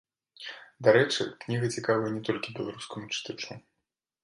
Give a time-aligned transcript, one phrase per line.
[0.87, 3.63] Дарэчы, кніга цікавая не толькі беларускаму чытачу.